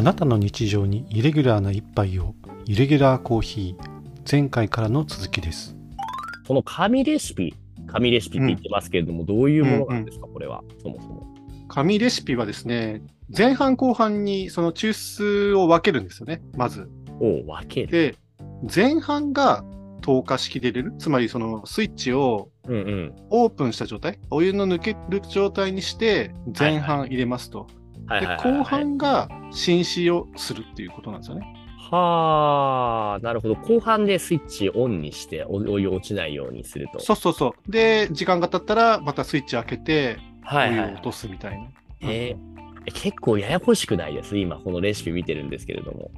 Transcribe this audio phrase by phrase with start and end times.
[0.00, 5.76] あなたの日常にイレギュラーな一杯をイレギュラーコーヒー前回からの続きです
[6.48, 7.54] この紙レシピ、
[7.86, 11.26] 紙レシピって言ってますけれども、どういうものなんですか、これは、そもそも。
[11.68, 13.02] 紙レシピはですね、
[13.36, 16.88] 前半後半にその抽出を分けるんですよね、まず。
[17.20, 17.88] を分ける。
[17.88, 18.16] で、
[18.74, 19.66] 前半が
[20.00, 20.94] 透過式で入れる。
[20.98, 23.16] つまりそのスイッチをうんうん。
[23.28, 27.58] オープンした状態、お湯の抜ける状態にして前半入れますと。
[27.58, 27.79] ではいはい
[28.10, 31.56] はいはい後半が浸止をするっていうことなんですよね。
[31.90, 33.56] はあ、なるほど。
[33.56, 37.00] 後半でスイッチオンにして、おお湯落ちないようにすると。
[37.00, 37.70] そうそうそう。
[37.70, 41.66] で、時間が経ったらまたスイッチ開けておはいはい湯を落とすみたいな。
[42.02, 42.50] えー
[42.86, 44.38] え結構ややこしくないです？
[44.38, 46.10] 今、このレシピ見てるんですけれども。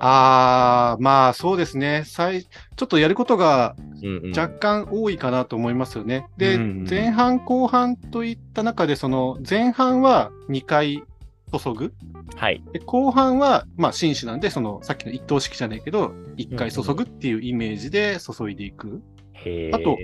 [0.00, 2.04] あー、まあそうですね。
[2.06, 6.26] 最ちょっとやることがうんうん、若干多いかなと思いますよね。
[6.36, 11.02] で、うんうん前半後半といった中で、その前半は2回
[11.48, 11.94] 注ぐ？
[12.36, 12.62] はい。
[12.72, 19.02] で後半は、まあ、紳士なんで、そのさっきの一等式じゃないけど、1回注ぐっていうイメージで注いでいく。
[19.32, 19.70] へえ。
[19.72, 19.96] あと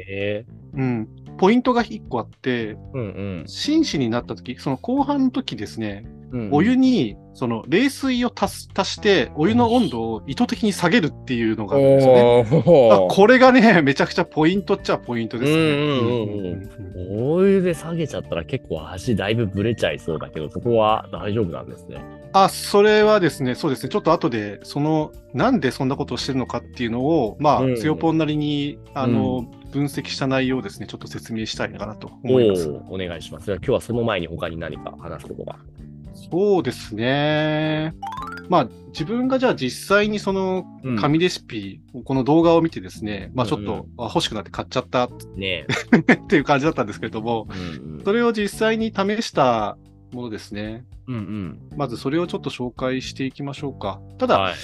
[0.75, 1.09] うん。
[1.37, 3.03] ポイントが1個あって、うんう
[3.43, 6.05] ん紳士になった時、その後半の時ですね、
[6.35, 6.55] うんうん。
[6.55, 13.09] お湯に、その冷水を足す足して、お湯の温度を意図的に下げるっていうのがあるんですよね。
[13.11, 15.59] これがね、めちゃくちゃポイントっちゃポイントですね。
[15.59, 22.03] うんうんうんうんうんうんお湯で下げちゃったら結構足だいぶブレちゃいそうだけど、そこは大丈夫なんですね。
[22.33, 32.69] あ、それはですね、そうですね、ちょっと後で、その、なんでそんなことをしてるのかっていうのを、まあ、うんつよぽんなりに、あの、分析した内容をですね、ちょっと説明したいかなとお思います。
[32.69, 33.51] ーお願いします。
[33.53, 35.57] 今日はその前に他に何か話すことが。
[36.15, 37.95] そうですね。
[38.49, 45.67] まあ、自分がじゃあ実際にそのうん紙レシピ、この動画を見てですね、まあちょっうんと、あ欲しくなって買っちゃったね
[46.13, 47.55] っていう感じだったんですけれども、え。
[47.55, 49.79] うんうんそれを実際に試した
[50.13, 50.85] ものですね。
[51.09, 51.59] うんうん。
[51.77, 54.01] まずそれをちょっと紹介していきましょうか。
[54.19, 54.55] ただ、はい。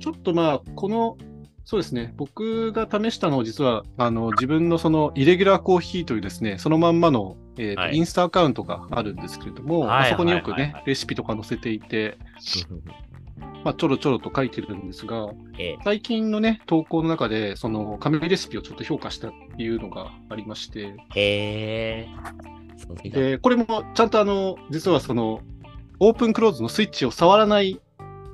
[0.00, 1.16] ちょっとまあ、この、
[1.64, 7.96] そうですね、僕が試したのを実は、あの、自分のその、イレギュラーコーヒーというですね、そのまんまの、えーとはい。
[7.96, 12.18] インスタアカウントがあるんですけれども、はいまあそこによくはいはいはい、ねレシピとか載せていて、
[13.64, 15.78] まあ、ちょろちょろと書いてるんですが、ええ。
[15.84, 22.06] 最近のね、投稿の中で、その、紙レシピをちょっと評価したっていうのがありまして、へ
[23.04, 25.40] でこれもちゃんとあの、実はその、
[25.98, 27.80] オープンクローズのスイッチを触らない、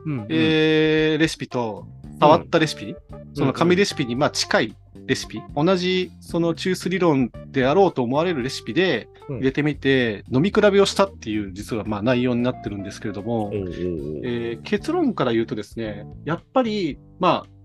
[0.05, 0.27] うんうん。
[0.31, 1.87] えーレシピと、
[2.21, 2.95] 触ったレシピ、
[3.35, 4.77] その紙レシピにまあ近い
[5.07, 9.37] レシピ、同じその抽出理論であろうと思われるレシピでうん。
[9.37, 17.61] 入れてみて、飲み比べをしたっていう実はまあ内容になってるんですけれども、えー結論から言うとですね、やっぱりまあ、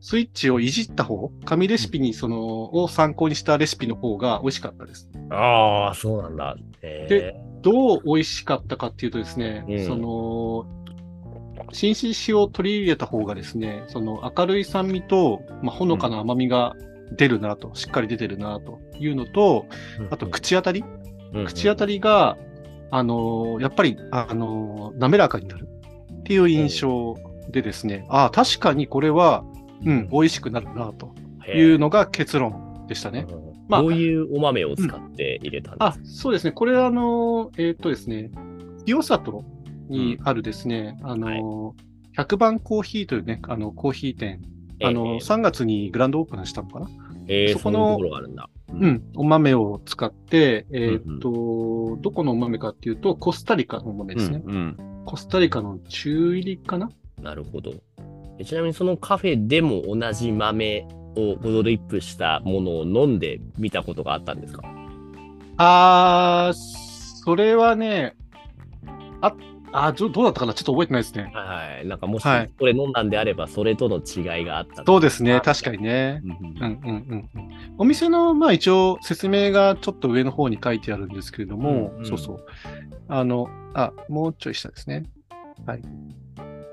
[0.00, 5.10] スイッチをいじった方、紙レシピにその、を参考にしたレシピの方が美味しかったです。
[5.30, 6.56] ああ、そうなんだ。
[6.82, 9.86] へでどう美味しかったかっていうとですね、うん。
[9.86, 10.66] その、
[11.72, 16.74] 新種子を取り入れた方がですね、その明るい酸味と、まあ、ほのかな甘みが
[17.12, 19.66] 出るなと、しっかり出てるなというのと、
[20.00, 20.84] えあと口当たり、
[21.32, 21.44] うん。
[21.44, 22.36] 口当たりが、
[22.90, 25.68] あのーやっぱり、あのー滑らかになる
[26.20, 27.14] っていう印象
[27.50, 29.44] でですね、ああ、確かにこれは、
[29.84, 31.14] うん、美味しくなるなと
[31.48, 33.26] いうのが結論でしたね。
[33.28, 33.46] うん。
[33.68, 36.52] まあどういうお豆を使って入れたんですあか、、そうですね。
[36.52, 38.30] これはあの、えーっとですね、
[38.84, 39.44] 清里
[39.88, 41.74] にあるですね、あの、
[42.16, 44.40] 100番コーヒーというね、あの、コーヒー店、
[44.82, 46.88] あの、え3月にグランドオープンしたのかな？
[47.28, 47.98] ええそこの。
[48.68, 54.42] うん、お豆を使って、えーっと、どこのお豆かっていうと、コスタリカのお豆ですね。
[54.44, 54.76] うんうん。
[55.06, 56.90] コスタリカの中入りかな？
[57.22, 57.72] なるほど。
[58.38, 60.86] えちなみにそのカフェでも同じ豆
[61.16, 64.62] をドリップしたものを飲んでみたことがあったんですか？
[65.58, 68.14] あー、それはね、
[69.22, 69.32] あ、
[69.72, 70.54] あどどうだったかな？
[70.54, 71.30] ちょっと覚えてないですね。
[71.34, 71.86] はいはい。
[71.86, 76.22] なんかもしはいそれ飲んだんであれば、それとの違いがあったそうですね、あ確かにね。
[76.24, 77.50] うんうんうんうんうん。
[77.78, 82.46] お店の、まあ一応説明がちょっと上の方に書いてあるんですけれども、うんうんそうそう。
[83.08, 85.04] あの、あ、もうちょい下ですね。
[85.66, 85.82] はい。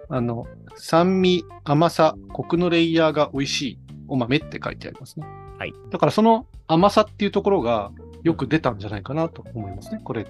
[0.10, 0.46] あの、
[0.76, 5.26] 酸味、甘さ、コクのレイヤーが美味しいお豆って書いてありますね。
[5.58, 5.74] はい。
[5.90, 7.92] だからその甘さっていうところが
[8.24, 10.02] よく出たんじゃないかなと思いますね。
[10.04, 10.26] これ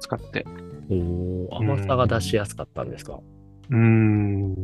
[0.00, 0.46] 使って。
[0.90, 3.20] おー甘さが出しやすかったんですか？
[3.70, 4.54] うーん。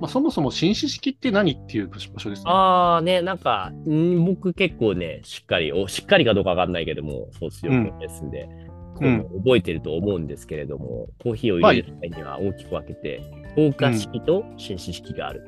[0.00, 2.50] まあそもそも紳士式って何っていう場所ですね。
[2.50, 8.48] ああね、なんか、ん僕結構ね、しっかり、おしっかりかどうかわかんないけども、そう強くですんで、
[8.96, 13.22] こううん覚えてると思うんですけれども、コーヒーを入れる際には大きく分けて、
[13.54, 15.46] 透過式と紳士式があると。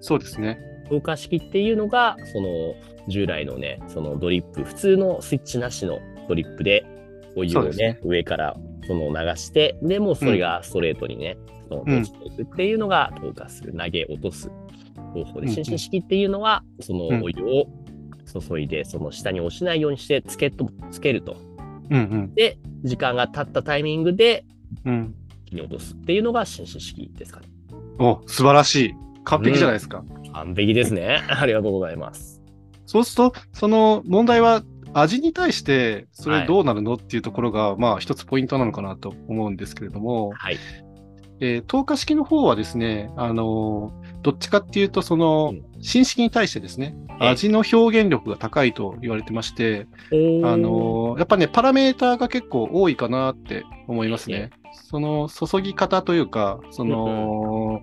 [0.00, 0.60] そうですね。
[0.88, 2.48] 透過式っていうのが、その
[3.08, 5.98] 従来のね、そのドリップ、普通のスイッチなしの
[6.28, 6.86] ドリップで、
[7.36, 8.56] お湯をね上から
[8.88, 14.50] その流して、でもうそれがストレートにね、うん落ちていくっていうのが投下する、投げ落とす
[15.12, 17.66] 方法で、うんうん伸縮式っていうのは、そのうんお湯を
[18.28, 21.36] 注いで、その下に押しないようにしてつけと、つけると。
[21.90, 22.34] うんうん。
[22.34, 24.46] で、時間が経ったタイミングで、
[24.84, 25.14] うん。
[25.46, 27.46] 木に落とすっていうのが伸縮式ですかね。
[27.98, 28.94] お、素晴らしい。
[29.24, 30.04] 完璧じゃないですか。
[30.32, 31.22] 完璧ですね。
[31.28, 32.42] ありがとうございます。
[32.86, 34.62] そうすると、その問題は
[34.94, 36.40] 味に対してそはい。
[36.42, 40.58] れどうなるのっていうところが、まあ一つポイントなのかなと思うんですけれども、はい。
[41.40, 47.28] えー透過式の方はですね、あのーどっちかっていうと、そのうん、新式に対してですね、ええ。
[47.28, 54.50] 味の表現力が高いと言われてまして、あのーやっぱね、パラメーターが結構多いかなって思いますね。
[54.72, 57.80] その注ぎ方というか、その、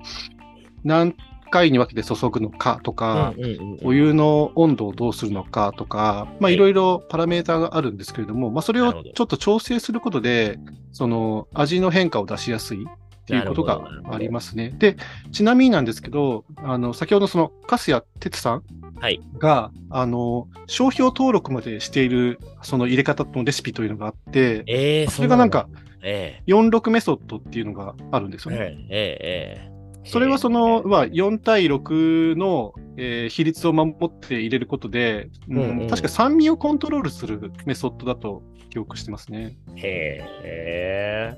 [0.84, 1.16] 何
[1.50, 3.80] 回に分けて注ぐのかとか、うんうんうんうん。
[3.84, 6.54] お湯の温度をどうするのかとか、まあ、はい。
[6.54, 10.60] いろいろパラメーターがあるんですけれども、まあ、それをちょっと調整することで、
[10.92, 13.82] その味の変化を出しやすいっていうことが
[14.12, 14.74] ありますね。
[14.78, 14.98] で、
[15.32, 18.64] ちなみになんですけど、あの、先ほどその、粕谷哲さん
[19.00, 19.20] はい。
[19.40, 25.68] が、あの、商標登録までしている、その入れ方のレシピというのがあって、ええそれがなんか、
[26.02, 28.66] え46メソッドっていうのがあるんですえよね。
[28.66, 29.75] ええええ
[30.06, 39.58] それはその、えまあ、4対6の、えー比率を守って入れることで、うんうんうん確か酸味をコントロールするメソッドだと記憶してますね。
[39.78, 41.38] えへ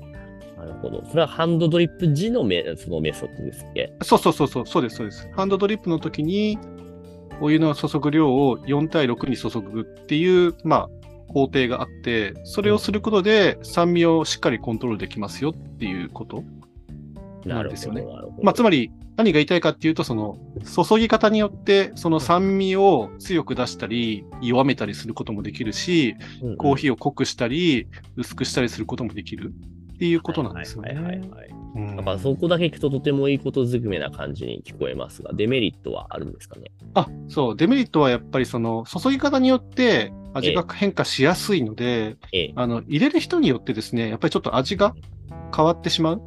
[0.58, 1.04] なるほど。
[1.06, 3.92] それはハンドドリップ時のメそのメソッドですっけ？
[4.02, 5.28] そうそうそうそう、そうです、そうです。
[5.34, 6.58] ハンドドリップの時に、
[7.40, 16.42] お湯の注ぐ量を4対6に注ぐっていう、まあ、工程があって、それをすることで酸味をしっかりコントロールできますよっていうこと。
[17.44, 17.68] なるほど。
[17.70, 18.04] ですよね。
[18.42, 27.86] まあ、つまり、何が言いたいかっていうと、その、注ぎ方によって、その酸味を強く出したり、弱めたりすることもできるし、うんうんコーヒーを濃くしたり、
[28.16, 29.52] 薄くしたりすることもできる
[29.94, 31.20] っていうことなんですよはいはいはい
[31.74, 31.96] ね。
[31.96, 36.70] だからそこだけ聞くととてもいいことずくめな感じに聞こえますが、デメリットはあるんですかね？
[36.94, 42.52] あ、そう、デメリットはやっぱりその、注ぎ方によって味が変化しやすいので、ええ。
[42.56, 44.94] あの、入れる人によってですね、やっぱりちょっと味が
[45.54, 46.22] 変わってしまう。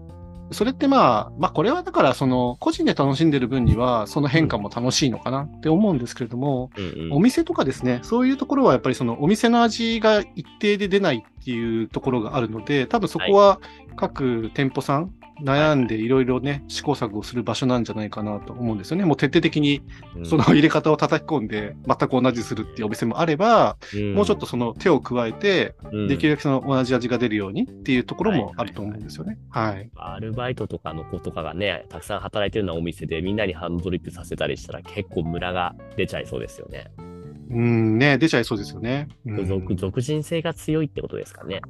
[0.52, 7.14] それってまあ、まあこれはだからその、個人で楽しんでる分には、その変化も楽しいのかなって思うんですけれども、うんうん。
[7.14, 13.60] お店とかですね、そういうところはやっぱりそのお店の味が一定で出ないっていうところがあるので、多分そこは
[13.96, 15.14] 各店舗さん
[15.44, 19.06] 悩んでいろいろね、試行錯誤する場所なんじゃないかなと思うんですよね。
[19.06, 19.82] もう徹底的に
[20.16, 23.78] うんその入れ方を叩き込んで全く同じするっていうお店もあれば、
[24.16, 29.38] もうちょっとその手を加えて、うんできるだけその同じ味が出るようにっていうところもあると思うんですよね。
[29.50, 29.90] はい。
[29.96, 36.92] アルバイトとかの子とかがね、たくさん働いてるようなお店でみんなにハンドドリップさせたりしたら結構ムラが出ちゃいそうですよね。
[37.50, 39.10] うん、ね、出ちゃいそうですよね。
[39.26, 41.62] うん属属人性が強いってことですかね。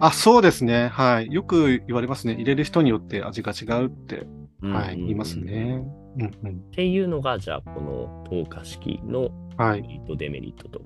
[0.00, 0.88] あ、そうですね。
[0.88, 1.32] はい。
[1.32, 2.34] よく言われますね。
[2.34, 4.26] 入れる人によって味が違うって、
[4.62, 5.38] はい、うん言います。
[5.38, 5.82] ね。
[6.16, 6.56] うんうん。
[6.56, 9.82] っていうのが、じゃあ、この透過式のはい。
[9.82, 10.80] メリット、デメリットと。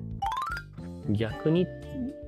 [1.11, 1.67] 逆に、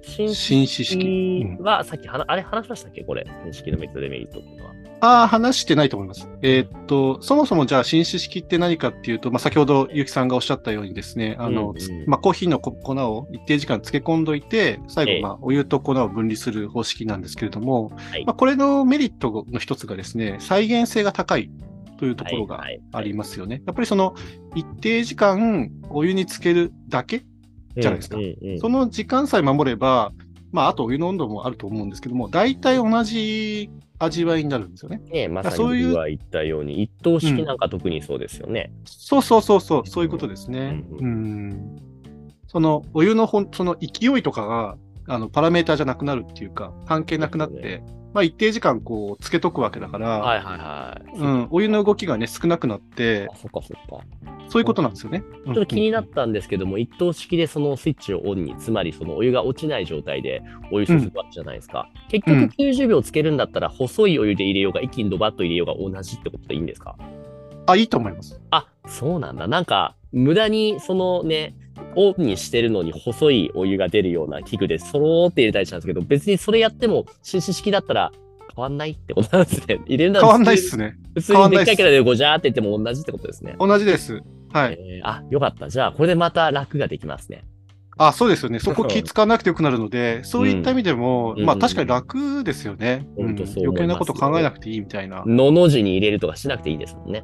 [0.03, 1.43] 新紳士式。
[1.59, 3.03] うんは、さっきはな、あれ話しましたっけ？
[3.03, 3.27] これ。
[3.45, 4.75] 新式のメリット、デメリットっていうのは。
[5.05, 6.31] ああ、話してないと思います。
[6.41, 12.09] えーっと、そもそもじゃあ、紳士式って何かっていうと、まあ、先ほどゆきさんがおっしゃったようにですね、あの、うんうん。
[12.09, 15.21] まあ、コーヒーの粉粉を一定時間漬け込んどいて、最ええ。
[15.21, 18.25] 後、まあ、お湯と粉を分離する方式なんですけれども、はい。
[18.25, 21.51] まあ、これのメリットの一つがですね、再現性が高い
[21.99, 23.61] というところがありますよね。
[23.67, 24.15] やっぱりその、
[24.55, 27.27] 一定時間お湯に漬けるだけ
[27.77, 28.17] じゃないですか。
[28.17, 28.59] うんうんうん。
[28.59, 30.13] その時間さえ守れば、
[30.51, 35.01] まあ、あとお湯の温度もあると思うんですけども、大体同じ味わいになるんですよね。
[35.11, 38.73] ねまさにそういう僕が言ったように、一等式なんか特にそうですよね。
[38.85, 40.83] そうそうそうそう、そういうことですね。
[40.91, 41.77] ううんん。
[42.49, 47.83] その、お湯のほん、その勢いとかが、あの、パラメーターじゃなくなるっていうか、関係なくなって、
[48.15, 51.19] まあ、一定時間こう、つけとくわけだから、はいはいはい。
[51.19, 54.05] うん、お湯の動きがね、少なくなってあ、、そっかそっか。
[54.49, 55.25] そういうことなんですよね。
[55.47, 61.89] ちちょっと気になったんですけども、一等式でそのスイッチをオンに、つまりそのお湯が落ちない状態でお湯注ぐわけじゃないですか。
[62.09, 66.97] 結うん局90秒つけるんだったら、細いお湯で入れようが、一気にドバッと入れようが同じってことでいいんですか？
[67.67, 68.41] あ、いいと思います。
[68.51, 69.49] あ、そうなんだ。
[69.49, 71.57] なんか、無駄にそのね、
[71.97, 78.13] オンにしてるのに細いお湯が出るような器具でそろーって入れたりしたんですけど、別にそれやっても、紳士式だったら
[78.55, 79.81] 変わんないってことなんですね。
[79.87, 80.97] 入れるなら変わんないっすね。
[81.15, 83.57] 普通にでっかいキャラでごじゃーって言っても同じってことですね。
[83.59, 84.21] 同じです。
[84.53, 84.79] はい。
[84.79, 85.69] えーあ、よかった。
[85.69, 87.45] じゃあ、これでまた楽ができますね。
[87.97, 88.59] あ、そうですよね。
[88.61, 93.07] そこ気使わなくてよくなるので、そういった意味でも、うんまあ確かに楽ですよね。
[93.17, 95.23] うんうん余計なこと考えなくていいみたいな。
[95.27, 97.23] のの字に入れるとかしなくていいですもんね。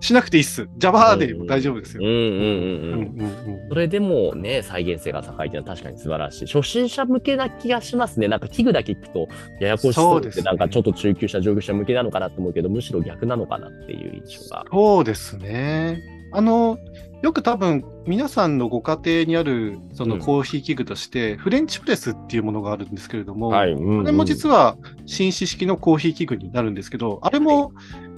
[0.00, 0.68] しなくていいっす。
[0.78, 2.02] Java でも大丈夫ですよ。
[2.04, 2.92] うんうんうんうん。
[2.92, 6.46] うんうんうんそれでもね、再現性が高いっていうのは確かに素晴らしい。
[6.46, 8.26] 初心者向けな気がしますね。
[8.28, 9.28] なんか器具だけ聞くと、
[9.60, 14.64] ややこしそうって、ねなんかちょっと中級者、上級者向けなのかなと思うけど、むしろ逆なのかなっていう印象が。
[14.72, 16.00] そうですね。
[16.32, 16.78] あの、
[17.22, 23.72] よく多分、皆さんのご家庭にある、そのうんコーヒー器具として、フレンチプレスっていうものがあるんですけれども、はい。
[23.72, 24.76] うんこれも実は
[25.06, 27.72] 紳士式のコーヒー器具になるんですけど、あれも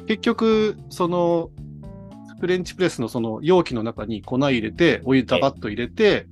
[0.07, 1.51] 結局、その、
[2.41, 6.27] フレンチプレスのその容器の中に粉入れて、お湯ダバッと入れて、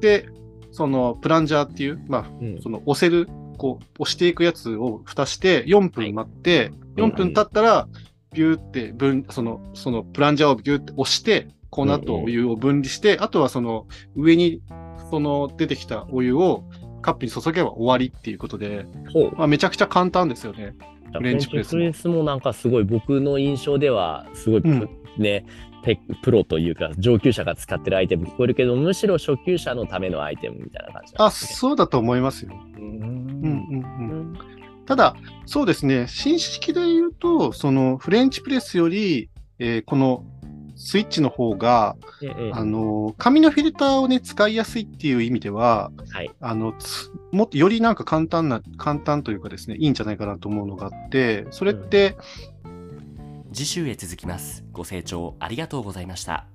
[0.00, 0.26] で、
[0.72, 7.88] そのプランジャーっていう、まあ、うんその押せる、こう、押していくやつを蓋して4分待って、4分経ったら、
[8.32, 13.86] ビューって分、その、そのプランジャーをビューって押して、粉とお湯を分離して、あとはその
[14.16, 14.60] 上に、
[15.10, 16.64] その出てきたお湯を
[17.02, 18.86] カップに注げば終わりっていうことで。
[19.36, 20.74] まあ、めちゃくちゃ簡単ですよね。
[21.18, 24.88] フレンチプレスもなんかすごい僕の印象ではすごいプ,、うん
[25.18, 25.44] ね
[25.82, 31.50] ペプロというか上級者が使ってるアイテム聞こえるけどむしろ初級者のためのアイテムみたいな感じなんあ、ですね。
[31.54, 32.52] そうだと思いますよ。
[32.76, 34.38] ううんうんうんん
[34.86, 35.14] ただ、
[35.46, 40.24] そうですね、新式で言うと、そのフレンチプレスより、えーこの
[40.82, 46.30] スイッチの方が、ええあの、紙のフィルターをね、使いやすいっていう意味では、はい。
[46.40, 52.16] あの、つもっとよりなんか簡単な、簡単というかですね、いいんじゃないかなと思うのがあって、それって、
[53.52, 54.64] 次週へ続きます。
[54.72, 56.46] ご清聴ありがとうございました。